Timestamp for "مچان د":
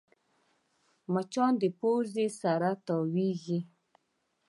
1.13-1.63